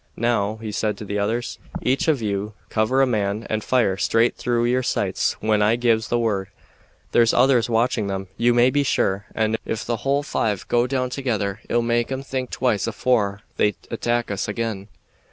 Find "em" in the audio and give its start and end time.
8.09-8.27, 12.11-12.23